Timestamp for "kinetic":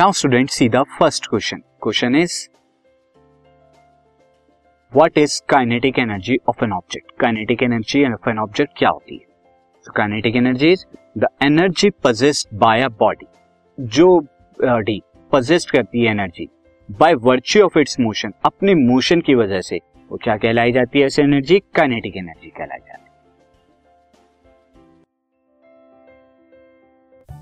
5.48-5.98, 7.20-7.62, 9.96-10.36